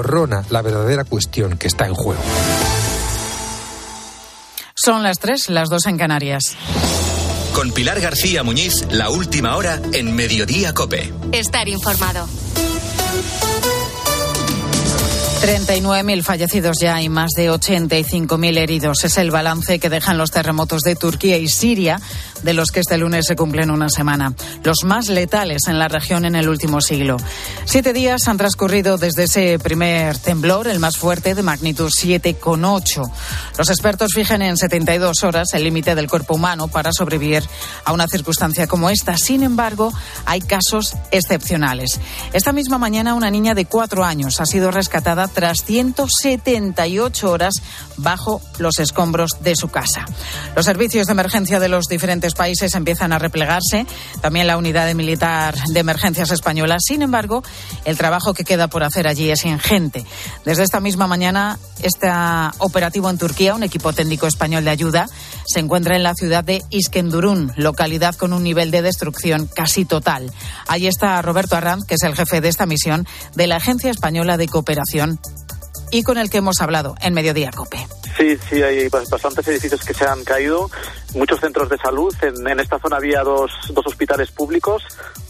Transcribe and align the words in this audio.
emborrona 0.00 0.42
la 0.48 0.62
verdadera 0.62 1.04
cuestión 1.04 1.58
que 1.58 1.66
está 1.66 1.86
en 1.86 1.94
juego. 1.94 2.22
Son 4.74 5.02
las 5.02 5.18
tres, 5.18 5.50
las 5.50 5.68
dos 5.68 5.84
en 5.86 5.98
Canarias. 5.98 6.56
Con 7.54 7.70
Pilar 7.72 8.00
García 8.00 8.42
Muñiz, 8.42 8.86
la 8.90 9.10
última 9.10 9.56
hora 9.56 9.78
en 9.92 10.14
Mediodía 10.14 10.72
Cope. 10.72 11.12
Estar 11.32 11.68
informado. 11.68 12.26
39.000 15.40 16.22
fallecidos 16.22 16.76
ya 16.80 17.00
y 17.00 17.08
más 17.08 17.30
de 17.34 17.50
85.000 17.50 18.58
heridos. 18.58 19.04
Es 19.04 19.16
el 19.16 19.30
balance 19.30 19.78
que 19.78 19.88
dejan 19.88 20.18
los 20.18 20.30
terremotos 20.30 20.82
de 20.82 20.96
Turquía 20.96 21.38
y 21.38 21.48
Siria, 21.48 21.98
de 22.42 22.54
los 22.54 22.70
que 22.70 22.80
este 22.80 22.98
lunes 22.98 23.26
se 23.26 23.36
cumplen 23.36 23.70
una 23.70 23.88
semana. 23.88 24.34
Los 24.62 24.84
más 24.84 25.08
letales 25.08 25.62
en 25.68 25.78
la 25.78 25.88
región 25.88 26.24
en 26.24 26.34
el 26.34 26.48
último 26.48 26.80
siglo. 26.80 27.16
Siete 27.64 27.92
días 27.92 28.28
han 28.28 28.36
transcurrido 28.36 28.98
desde 28.98 29.24
ese 29.24 29.58
primer 29.58 30.18
temblor, 30.18 30.68
el 30.68 30.78
más 30.78 30.96
fuerte, 30.96 31.34
de 31.34 31.42
magnitud 31.42 31.90
7,8. 31.90 33.10
Los 33.58 33.70
expertos 33.70 34.12
fijan 34.14 34.42
en 34.42 34.56
72 34.56 35.22
horas 35.22 35.54
el 35.54 35.64
límite 35.64 35.94
del 35.94 36.08
cuerpo 36.08 36.34
humano 36.34 36.68
para 36.68 36.92
sobrevivir 36.92 37.42
a 37.84 37.92
una 37.92 38.06
circunstancia 38.08 38.66
como 38.66 38.90
esta. 38.90 39.16
Sin 39.16 39.42
embargo, 39.42 39.92
hay 40.26 40.40
casos 40.40 40.96
excepcionales. 41.10 42.00
Esta 42.32 42.52
misma 42.52 42.78
mañana, 42.78 43.14
una 43.14 43.30
niña 43.30 43.54
de 43.54 43.66
cuatro 43.66 44.04
años 44.04 44.40
ha 44.40 44.46
sido 44.46 44.70
rescatada 44.70 45.28
tras 45.28 45.64
178 45.64 47.30
horas 47.30 47.54
bajo 47.96 48.40
los 48.58 48.78
escombros 48.78 49.42
de 49.42 49.56
su 49.56 49.68
casa. 49.68 50.06
Los 50.56 50.66
servicios 50.66 51.06
de 51.06 51.12
emergencia 51.12 51.60
de 51.60 51.68
los 51.68 51.86
diferentes 51.86 52.29
países 52.34 52.74
empiezan 52.74 53.12
a 53.12 53.18
replegarse, 53.18 53.86
también 54.20 54.46
la 54.46 54.56
unidad 54.56 54.92
militar 54.94 55.54
de 55.68 55.80
emergencias 55.80 56.30
española. 56.30 56.76
Sin 56.80 57.02
embargo, 57.02 57.42
el 57.84 57.96
trabajo 57.96 58.34
que 58.34 58.44
queda 58.44 58.68
por 58.68 58.82
hacer 58.82 59.06
allí 59.06 59.30
es 59.30 59.44
ingente. 59.44 60.04
Desde 60.44 60.62
esta 60.62 60.80
misma 60.80 61.06
mañana, 61.06 61.58
este 61.82 62.08
operativo 62.58 63.10
en 63.10 63.18
Turquía, 63.18 63.54
un 63.54 63.62
equipo 63.62 63.92
técnico 63.92 64.26
español 64.26 64.64
de 64.64 64.70
ayuda, 64.70 65.06
se 65.46 65.60
encuentra 65.60 65.96
en 65.96 66.02
la 66.02 66.14
ciudad 66.14 66.44
de 66.44 66.62
Iskendurun, 66.70 67.52
localidad 67.56 68.14
con 68.14 68.32
un 68.32 68.42
nivel 68.42 68.70
de 68.70 68.82
destrucción 68.82 69.46
casi 69.46 69.84
total. 69.84 70.32
Allí 70.66 70.86
está 70.86 71.20
Roberto 71.22 71.56
Arranz, 71.56 71.84
que 71.86 71.94
es 71.94 72.02
el 72.02 72.14
jefe 72.14 72.40
de 72.40 72.48
esta 72.48 72.66
misión 72.66 73.06
de 73.34 73.46
la 73.46 73.56
Agencia 73.56 73.90
Española 73.90 74.36
de 74.36 74.48
Cooperación 74.48 75.20
y 75.90 76.02
con 76.02 76.18
el 76.18 76.30
que 76.30 76.38
hemos 76.38 76.60
hablado 76.60 76.94
en 77.00 77.14
Mediodía 77.14 77.50
Cope. 77.50 77.86
Sí, 78.20 78.36
sí, 78.50 78.62
hay 78.62 78.86
bastantes 78.90 79.48
edificios 79.48 79.82
que 79.82 79.94
se 79.94 80.04
han 80.04 80.22
caído, 80.24 80.68
muchos 81.14 81.40
centros 81.40 81.70
de 81.70 81.78
salud. 81.78 82.14
En, 82.20 82.60
esta 82.60 82.78
zona 82.78 82.98
había 82.98 83.22
dos, 83.22 83.50
dos 83.72 83.86
hospitales 83.86 84.30
públicos, 84.30 84.82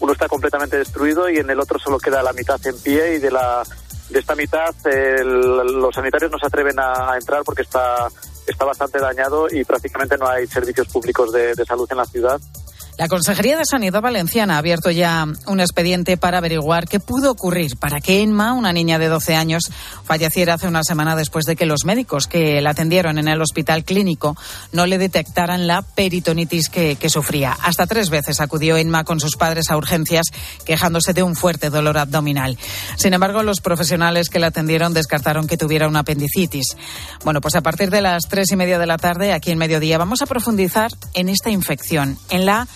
uno 0.00 0.14
está 0.14 0.26
completamente 0.26 0.78
destruido 0.78 1.28
y 1.28 1.36
en 1.36 1.50
el 1.50 1.60
otro 1.60 1.78
solo 1.78 1.98
queda 1.98 2.22
la 2.22 2.32
mitad 2.32 2.58
en 2.66 2.80
pie 2.80 3.16
y 3.16 3.18
de 3.18 3.30
la 3.30 3.62
de 4.08 4.20
esta 4.20 4.34
mitad 4.34 4.74
los 5.22 5.94
sanitarios 5.94 6.30
no 6.30 6.38
se 6.38 6.46
atreven 6.46 6.78
a, 6.78 7.14
entrar 7.20 7.42
porque 7.44 7.60
está 7.60 8.08
está 8.46 8.64
bastante 8.64 8.98
dañado 8.98 9.48
y 9.50 9.64
prácticamente 9.64 10.16
no 10.16 10.26
hay 10.26 10.46
servicios 10.46 10.88
públicos 10.88 11.30
de 11.30 11.64
salud 11.66 11.86
en 11.90 11.98
la 11.98 12.06
ciudad. 12.06 12.40
La 12.98 13.06
Consejería 13.06 13.56
de 13.56 13.64
Sanidad 13.64 14.02
Valenciana 14.02 14.56
ha 14.56 14.58
abierto 14.58 14.90
ya 14.90 15.24
un 15.46 15.60
expediente 15.60 16.16
para 16.16 16.38
averiguar 16.38 16.88
qué 16.88 16.98
pudo 16.98 17.30
ocurrir 17.30 17.76
para 17.76 18.00
que 18.00 18.22
Enma, 18.22 18.54
una 18.54 18.72
niña 18.72 18.98
de 18.98 19.06
12 19.06 19.36
años, 19.36 19.70
falleciera 20.02 20.54
hace 20.54 20.66
una 20.66 20.82
semana 20.82 21.14
después 21.14 21.44
de 21.44 21.54
que 21.54 21.64
los 21.64 21.84
médicos 21.84 22.26
que 22.26 22.60
la 22.60 22.70
atendieron 22.70 23.18
en 23.18 23.28
el 23.28 23.40
hospital 23.40 23.84
clínico 23.84 24.36
no 24.72 24.84
le 24.86 24.98
detectaran 24.98 25.68
la 25.68 25.82
peritonitis 25.82 26.68
que, 26.68 26.98
sufría. 27.08 27.56
Hasta 27.62 27.86
tres 27.86 28.10
veces 28.10 28.40
acudió 28.40 28.76
Enma 28.76 29.04
con 29.04 29.20
sus 29.20 29.36
padres 29.36 29.70
a 29.70 29.76
urgencias 29.76 30.26
quejándose 30.64 31.12
de 31.12 31.22
un 31.22 31.36
fuerte 31.36 31.70
dolor 31.70 31.98
abdominal. 31.98 32.58
Sin 32.96 33.14
embargo, 33.14 33.44
los 33.44 33.60
profesionales 33.60 34.28
que 34.28 34.40
la 34.40 34.48
atendieron 34.48 34.92
descartaron 34.92 35.46
que 35.46 35.56
tuviera 35.56 35.86
una 35.86 36.00
apendicitis. 36.00 36.76
Bueno, 37.22 37.40
pues 37.40 37.54
a 37.54 37.60
partir 37.60 37.90
de 37.90 38.02
las 38.02 38.24
tres 38.28 38.50
y 38.50 38.56
media 38.56 38.80
de 38.80 38.86
la 38.86 38.98
tarde, 38.98 39.32
aquí 39.32 39.52
en 39.52 39.58
Mediodía, 39.58 39.98
vamos 39.98 40.20
a 40.20 40.26
profundizar 40.26 40.90
en 41.14 41.28
esta 41.28 41.50
infección, 41.50 42.18
en 42.28 42.44
la 42.44 42.66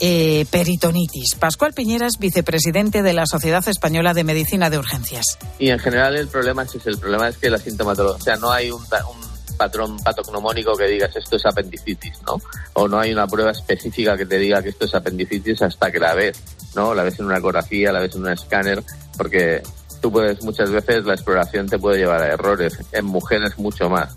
eh, 0.00 0.46
peritonitis. 0.50 1.34
Pascual 1.38 1.72
Piñeras, 1.72 2.18
vicepresidente 2.18 3.02
de 3.02 3.12
la 3.12 3.26
Sociedad 3.26 3.66
Española 3.68 4.14
de 4.14 4.24
Medicina 4.24 4.70
de 4.70 4.78
Urgencias. 4.78 5.24
Y 5.58 5.70
en 5.70 5.78
general 5.78 6.16
el 6.16 6.28
problema 6.28 6.62
es 6.62 6.74
El 6.86 6.98
problema 6.98 7.28
es 7.28 7.38
que 7.38 7.50
la 7.50 7.58
sintomatología, 7.58 8.20
o 8.20 8.24
sea, 8.24 8.36
no 8.36 8.50
hay 8.50 8.70
un, 8.70 8.82
un 8.82 9.56
patrón 9.56 9.96
patognomónico 9.98 10.76
que 10.76 10.86
digas 10.86 11.14
esto 11.16 11.36
es 11.36 11.46
apendicitis, 11.46 12.20
¿no? 12.26 12.40
O 12.74 12.88
no 12.88 12.98
hay 12.98 13.12
una 13.12 13.26
prueba 13.26 13.52
específica 13.52 14.16
que 14.16 14.26
te 14.26 14.38
diga 14.38 14.62
que 14.62 14.70
esto 14.70 14.84
es 14.84 14.94
apendicitis 14.94 15.62
hasta 15.62 15.90
que 15.90 15.98
la 15.98 16.14
ves, 16.14 16.40
¿no? 16.74 16.94
La 16.94 17.02
ves 17.02 17.18
en 17.18 17.26
una 17.26 17.38
ecografía, 17.38 17.92
la 17.92 18.00
ves 18.00 18.14
en 18.14 18.22
un 18.22 18.30
escáner, 18.30 18.82
porque 19.16 19.62
tú 20.00 20.10
puedes, 20.10 20.42
muchas 20.42 20.70
veces 20.70 21.04
la 21.04 21.14
exploración 21.14 21.68
te 21.68 21.78
puede 21.78 21.98
llevar 21.98 22.22
a 22.22 22.28
errores, 22.28 22.78
en 22.92 23.06
mujeres 23.06 23.58
mucho 23.58 23.88
más. 23.88 24.16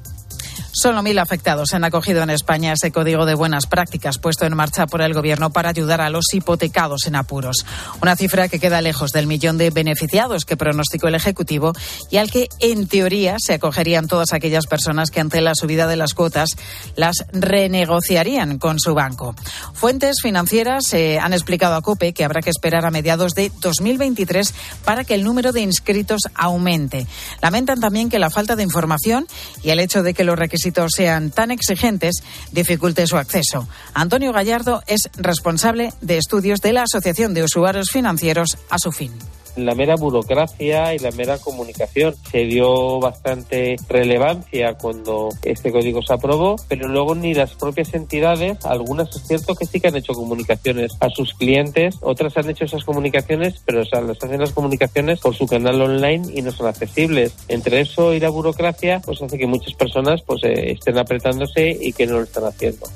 Solo 0.79 1.01
mil 1.01 1.17
afectados 1.17 1.73
han 1.73 1.83
acogido 1.85 2.21
en 2.21 2.29
España 2.29 2.71
ese 2.71 2.91
código 2.91 3.25
de 3.25 3.33
buenas 3.33 3.65
prácticas 3.65 4.19
puesto 4.19 4.45
en 4.45 4.55
marcha 4.55 4.85
por 4.85 5.01
el 5.01 5.15
Gobierno 5.15 5.49
para 5.49 5.69
ayudar 5.69 6.01
a 6.01 6.11
los 6.11 6.31
hipotecados 6.31 7.07
en 7.07 7.15
apuros. 7.15 7.65
Una 7.99 8.15
cifra 8.15 8.47
que 8.47 8.59
queda 8.59 8.79
lejos 8.81 9.11
del 9.11 9.25
millón 9.25 9.57
de 9.57 9.71
beneficiados 9.71 10.45
que 10.45 10.55
pronosticó 10.55 11.07
el 11.07 11.15
Ejecutivo 11.15 11.73
y 12.11 12.17
al 12.17 12.29
que, 12.29 12.47
en 12.59 12.87
teoría, 12.87 13.37
se 13.39 13.55
acogerían 13.55 14.05
todas 14.05 14.33
aquellas 14.33 14.67
personas 14.67 15.09
que 15.09 15.19
ante 15.19 15.41
la 15.41 15.55
subida 15.55 15.87
de 15.87 15.95
las 15.95 16.13
cuotas 16.13 16.51
las 16.95 17.25
renegociarían 17.33 18.59
con 18.59 18.79
su 18.79 18.93
banco. 18.93 19.33
Fuentes 19.73 20.17
financieras 20.21 20.93
eh, 20.93 21.17
han 21.17 21.33
explicado 21.33 21.73
a 21.73 21.81
COPE 21.81 22.13
que 22.13 22.23
habrá 22.23 22.41
que 22.41 22.51
esperar 22.51 22.85
a 22.85 22.91
mediados 22.91 23.33
de 23.33 23.51
2023 23.61 24.53
para 24.85 25.03
que 25.05 25.15
el 25.15 25.23
número 25.23 25.53
de 25.53 25.61
inscritos 25.61 26.21
aumente. 26.35 27.07
Lamentan 27.41 27.79
también 27.79 28.09
que 28.09 28.19
la 28.19 28.29
falta 28.29 28.55
de 28.55 28.61
información 28.61 29.25
y 29.63 29.71
el 29.71 29.79
hecho 29.79 30.03
de 30.03 30.13
que 30.13 30.23
los 30.23 30.37
requisitos 30.37 30.66
sean 30.89 31.31
tan 31.31 31.51
exigentes 31.51 32.23
dificulte 32.51 33.07
su 33.07 33.17
acceso. 33.17 33.67
Antonio 33.93 34.33
Gallardo 34.33 34.83
es 34.87 35.09
responsable 35.17 35.93
de 36.01 36.17
estudios 36.17 36.61
de 36.61 36.73
la 36.73 36.83
Asociación 36.83 37.33
de 37.33 37.43
Usuarios 37.43 37.89
Financieros 37.91 38.57
a 38.69 38.79
su 38.79 38.91
fin 38.91 39.11
la 39.57 39.75
mera 39.75 39.95
burocracia 39.95 40.93
y 40.93 40.99
la 40.99 41.11
mera 41.11 41.37
comunicación. 41.37 42.15
Se 42.31 42.45
dio 42.45 42.99
bastante 42.99 43.75
relevancia 43.89 44.75
cuando 44.75 45.29
este 45.43 45.71
código 45.71 46.01
se 46.01 46.13
aprobó, 46.13 46.55
pero 46.67 46.87
luego 46.87 47.15
ni 47.15 47.33
las 47.33 47.55
propias 47.55 47.93
entidades, 47.93 48.65
algunas 48.65 49.15
es 49.15 49.27
cierto 49.27 49.55
que 49.55 49.65
sí 49.65 49.79
que 49.79 49.87
han 49.87 49.95
hecho 49.95 50.13
comunicaciones 50.13 50.97
a 50.99 51.09
sus 51.09 51.33
clientes, 51.33 51.97
otras 52.01 52.37
han 52.37 52.49
hecho 52.49 52.65
esas 52.65 52.83
comunicaciones, 52.83 53.61
pero 53.65 53.81
o 53.81 53.85
sea, 53.85 54.01
las 54.01 54.23
hacen 54.23 54.39
las 54.39 54.51
comunicaciones 54.51 55.19
por 55.19 55.35
su 55.35 55.47
canal 55.47 55.81
online 55.81 56.27
y 56.33 56.41
no 56.41 56.51
son 56.51 56.67
accesibles. 56.67 57.33
Entre 57.47 57.81
eso 57.81 58.13
y 58.13 58.19
la 58.19 58.29
burocracia, 58.29 59.01
pues 59.05 59.21
hace 59.21 59.37
que 59.37 59.47
muchas 59.47 59.73
personas 59.73 60.21
pues 60.21 60.43
eh, 60.43 60.71
estén 60.71 60.97
apretándose 60.97 61.77
y 61.79 61.93
que 61.93 62.05
no 62.05 62.17
lo 62.17 62.23
están 62.23 62.45
haciendo. 62.45 62.87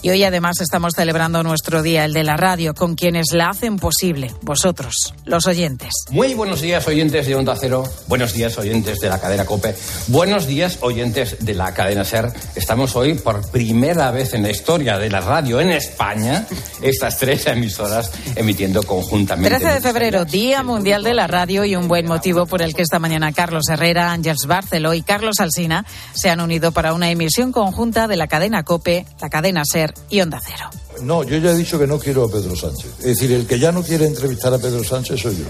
Y 0.00 0.10
hoy 0.10 0.22
además 0.22 0.60
estamos 0.60 0.92
celebrando 0.94 1.42
nuestro 1.42 1.82
día, 1.82 2.04
el 2.04 2.12
de 2.12 2.22
la 2.22 2.36
radio, 2.36 2.72
con 2.72 2.94
quienes 2.94 3.32
la 3.32 3.48
hacen 3.48 3.78
posible, 3.78 4.32
vosotros, 4.42 5.12
los 5.24 5.46
oyentes. 5.48 5.90
Muy 6.10 6.34
buenos 6.34 6.60
días, 6.60 6.86
oyentes 6.86 7.26
de 7.26 7.34
Onda 7.34 7.56
Cero. 7.58 7.82
Buenos 8.06 8.32
días, 8.32 8.56
oyentes 8.58 9.00
de 9.00 9.08
la 9.08 9.20
cadena 9.20 9.44
Cope. 9.44 9.74
Buenos 10.06 10.46
días, 10.46 10.78
oyentes 10.82 11.44
de 11.44 11.52
la 11.54 11.74
cadena 11.74 12.04
Ser. 12.04 12.32
Estamos 12.54 12.94
hoy 12.94 13.14
por 13.14 13.50
primera 13.50 14.12
vez 14.12 14.34
en 14.34 14.44
la 14.44 14.50
historia 14.50 14.98
de 14.98 15.10
la 15.10 15.20
radio 15.20 15.60
en 15.60 15.70
España, 15.70 16.46
estas 16.80 17.18
tres 17.18 17.48
emisoras 17.48 18.12
emitiendo 18.36 18.84
conjuntamente. 18.84 19.50
13 19.50 19.74
de 19.74 19.80
febrero, 19.80 20.24
Día 20.24 20.62
Mundial 20.62 21.02
de 21.02 21.14
la 21.14 21.26
Radio 21.26 21.64
y 21.64 21.74
un 21.74 21.88
buen 21.88 22.06
motivo 22.06 22.46
por 22.46 22.62
el 22.62 22.72
que 22.72 22.82
esta 22.82 23.00
mañana 23.00 23.32
Carlos 23.32 23.64
Herrera, 23.68 24.12
Ángels 24.12 24.46
Barceló 24.46 24.94
y 24.94 25.02
Carlos 25.02 25.40
Alsina 25.40 25.84
se 26.12 26.30
han 26.30 26.40
unido 26.40 26.70
para 26.70 26.94
una 26.94 27.10
emisión 27.10 27.50
conjunta 27.50 28.06
de 28.06 28.16
la 28.16 28.28
cadena 28.28 28.62
Cope, 28.62 29.04
la 29.20 29.28
cadena 29.28 29.64
Ser 29.64 29.87
y 30.10 30.20
Onda 30.20 30.40
Cero. 30.44 30.70
No, 31.02 31.22
yo 31.22 31.36
ya 31.38 31.50
he 31.50 31.54
dicho 31.54 31.78
que 31.78 31.86
no 31.86 31.98
quiero 31.98 32.24
a 32.24 32.30
Pedro 32.30 32.56
Sánchez. 32.56 32.90
Es 32.98 33.04
decir, 33.04 33.32
el 33.32 33.46
que 33.46 33.58
ya 33.58 33.72
no 33.72 33.82
quiere 33.82 34.06
entrevistar 34.06 34.52
a 34.52 34.58
Pedro 34.58 34.82
Sánchez 34.82 35.20
soy 35.20 35.36
yo. 35.36 35.44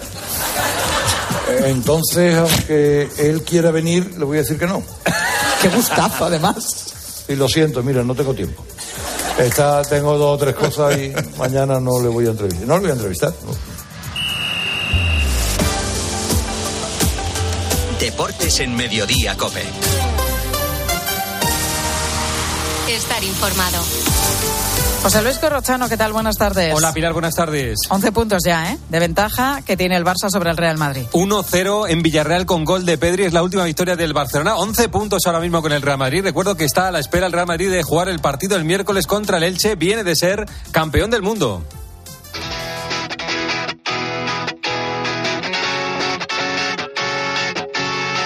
Entonces, 1.65 2.37
aunque 2.37 3.09
él 3.19 3.43
quiera 3.43 3.71
venir, 3.71 4.15
le 4.19 4.25
voy 4.25 4.39
a 4.39 4.41
decir 4.43 4.59
que 4.59 4.67
no. 4.67 4.83
Qué 5.63 5.69
gustazo, 5.69 6.27
además. 6.27 7.25
Y 7.29 7.37
lo 7.37 7.49
siento, 7.49 7.83
mira, 7.83 8.03
no 8.05 8.15
tengo 8.15 8.35
tiempo. 8.35 8.65
Está, 9.39 9.83
tengo 9.83 10.19
dos 10.19 10.35
o 10.35 10.39
tres 10.39 10.55
cosas 10.55 10.97
y 10.99 11.13
mañana 11.39 11.81
no 11.81 12.01
le 12.01 12.09
voy 12.09 12.27
a 12.27 12.31
entrevistar. 12.31 12.67
No 12.67 12.75
le 12.75 12.81
voy 12.81 12.91
a 12.91 12.95
entrevistar. 12.95 13.33
Deportes 18.01 18.61
en 18.61 18.77
Mediodía, 18.77 19.37
Cope. 19.37 19.63
Estar 22.89 23.23
informado. 23.23 23.85
José 25.03 25.23
Luis 25.23 25.39
Corrochano, 25.39 25.91
¿qué 25.91 25.99
tal? 25.99 26.15
Buenas 26.15 26.37
tardes. 26.37 26.75
Hola 26.75 26.95
Pilar, 26.95 27.13
buenas 27.13 27.35
tardes. 27.35 27.79
11 27.91 28.13
puntos 28.13 28.43
ya, 28.45 28.73
¿eh? 28.73 28.79
De 28.89 28.99
ventaja 28.99 29.61
que 29.61 29.77
tiene 29.77 29.95
el 29.95 30.05
Barça 30.05 30.31
sobre 30.31 30.51
el 30.51 30.57
Real 30.57 30.79
Madrid. 30.79 31.03
1-0 31.13 31.91
en 31.91 32.03
Villarreal 32.03 32.47
con 32.47 32.65
gol 32.65 32.87
de 32.87 32.97
Pedri, 32.97 33.25
es 33.25 33.35
la 33.35 33.43
última 33.43 33.65
victoria 33.65 33.95
del 33.95 34.15
Barcelona. 34.15 34.57
11 34.57 34.89
puntos 34.89 35.23
ahora 35.27 35.41
mismo 35.41 35.61
con 35.61 35.73
el 35.73 35.83
Real 35.83 35.99
Madrid. 35.99 36.23
Recuerdo 36.23 36.57
que 36.57 36.65
está 36.65 36.89
a 36.89 36.91
la 36.91 36.99
espera 36.99 37.27
el 37.27 37.33
Real 37.33 37.47
Madrid 37.47 37.71
de 37.71 37.83
jugar 37.83 38.09
el 38.09 38.21
partido 38.21 38.57
el 38.57 38.65
miércoles 38.65 39.07
contra 39.07 39.37
el 39.37 39.43
Elche. 39.43 39.77
Viene 39.77 40.03
de 40.03 40.17
ser 40.17 40.47
campeón 40.73 41.11
del 41.11 41.23
mundo. 41.23 41.63